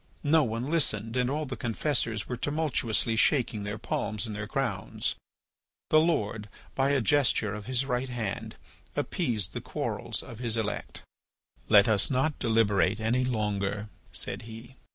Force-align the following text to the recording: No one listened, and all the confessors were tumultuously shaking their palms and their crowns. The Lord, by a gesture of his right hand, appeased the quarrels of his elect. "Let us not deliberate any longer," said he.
No 0.23 0.43
one 0.43 0.71
listened, 0.71 1.15
and 1.15 1.29
all 1.29 1.45
the 1.45 1.55
confessors 1.55 2.27
were 2.27 2.35
tumultuously 2.35 3.15
shaking 3.15 3.61
their 3.61 3.77
palms 3.77 4.25
and 4.25 4.35
their 4.35 4.47
crowns. 4.47 5.13
The 5.91 5.99
Lord, 5.99 6.49
by 6.73 6.89
a 6.89 7.01
gesture 7.01 7.53
of 7.53 7.67
his 7.67 7.85
right 7.85 8.09
hand, 8.09 8.55
appeased 8.95 9.53
the 9.53 9.61
quarrels 9.61 10.23
of 10.23 10.39
his 10.39 10.57
elect. 10.57 11.03
"Let 11.69 11.87
us 11.87 12.09
not 12.09 12.39
deliberate 12.39 12.99
any 12.99 13.23
longer," 13.23 13.89
said 14.11 14.41
he. 14.49 14.73